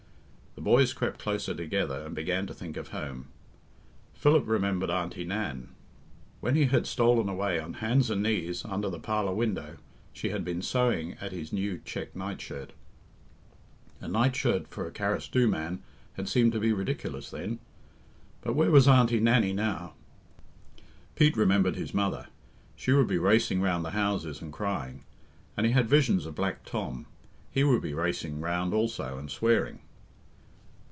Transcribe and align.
The 0.53 0.65
boys 0.65 0.91
crept 0.93 1.17
closer 1.19 1.55
together 1.55 2.01
and 2.05 2.13
began 2.13 2.45
to 2.45 2.53
think 2.53 2.75
of 2.75 2.89
home. 2.89 3.29
Philip 4.13 4.43
remembered 4.47 4.89
Aunty 4.89 5.23
Nan. 5.23 5.69
When 6.41 6.55
he 6.55 6.65
had 6.65 6.85
stolen 6.85 7.29
away 7.29 7.57
on 7.57 7.75
hands 7.75 8.09
and 8.09 8.21
knees 8.21 8.65
under 8.65 8.89
the 8.89 8.99
parlour 8.99 9.33
window 9.33 9.77
she 10.11 10.29
had 10.29 10.43
been 10.43 10.61
sewing 10.61 11.13
at 11.21 11.31
his 11.31 11.53
new 11.53 11.79
check 11.85 12.15
night 12.17 12.41
shirt. 12.41 12.73
A 14.01 14.09
night 14.09 14.35
shirt 14.35 14.67
for 14.67 14.85
a 14.85 14.91
Carrasdhoo 14.91 15.47
man 15.47 15.81
had 16.15 16.27
seemed 16.27 16.51
to 16.51 16.59
be 16.59 16.73
ridiculous 16.73 17.31
then; 17.31 17.59
but 18.41 18.53
where 18.53 18.71
was 18.71 18.89
Aunty 18.89 19.21
Nannie 19.21 19.53
now? 19.53 19.93
Pete 21.15 21.37
remembered 21.37 21.77
his 21.77 21.93
mother 21.93 22.27
she 22.75 22.91
would 22.91 23.07
be 23.07 23.17
racing 23.17 23.61
round 23.61 23.85
the 23.85 23.91
houses 23.91 24.41
and 24.41 24.51
crying; 24.51 25.05
and 25.55 25.65
he 25.65 25.71
had 25.71 25.87
visions 25.87 26.25
of 26.25 26.35
Black 26.35 26.65
Tom 26.65 27.05
he 27.49 27.63
would 27.63 27.81
be 27.81 27.93
racing 27.93 28.41
round 28.41 28.73
also 28.73 29.17
and 29.17 29.31
swearing. 29.31 29.79